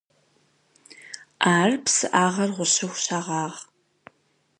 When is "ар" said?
1.57-1.71